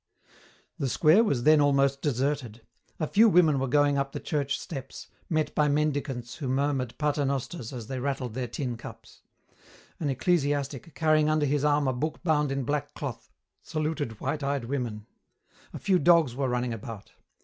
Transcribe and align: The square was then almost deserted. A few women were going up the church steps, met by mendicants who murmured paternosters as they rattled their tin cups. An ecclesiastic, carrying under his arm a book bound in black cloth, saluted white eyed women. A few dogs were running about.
The 0.79 0.89
square 0.89 1.23
was 1.23 1.43
then 1.43 1.61
almost 1.61 2.01
deserted. 2.01 2.65
A 2.99 3.05
few 3.05 3.29
women 3.29 3.59
were 3.59 3.67
going 3.67 3.99
up 3.99 4.13
the 4.13 4.19
church 4.19 4.59
steps, 4.59 5.09
met 5.29 5.53
by 5.53 5.67
mendicants 5.67 6.37
who 6.37 6.47
murmured 6.47 6.97
paternosters 6.97 7.71
as 7.71 7.85
they 7.85 7.99
rattled 7.99 8.33
their 8.33 8.47
tin 8.47 8.77
cups. 8.77 9.21
An 9.99 10.09
ecclesiastic, 10.09 10.95
carrying 10.95 11.29
under 11.29 11.45
his 11.45 11.63
arm 11.63 11.87
a 11.87 11.93
book 11.93 12.23
bound 12.23 12.51
in 12.51 12.63
black 12.63 12.95
cloth, 12.95 13.29
saluted 13.61 14.19
white 14.19 14.41
eyed 14.41 14.65
women. 14.65 15.05
A 15.71 15.77
few 15.77 15.99
dogs 15.99 16.35
were 16.35 16.49
running 16.49 16.73
about. 16.73 17.11